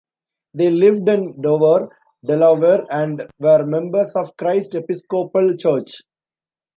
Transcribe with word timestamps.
They 0.55 0.71
lived 0.71 1.07
in 1.09 1.39
Dover, 1.41 1.95
Delaware 2.25 2.87
and 2.89 3.29
were 3.37 3.63
members 3.67 4.11
of 4.15 4.35
Christ 4.35 4.73
Episcopal 4.73 5.55
Church. 5.55 6.01